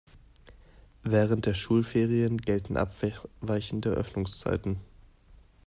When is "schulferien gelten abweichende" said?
1.53-3.89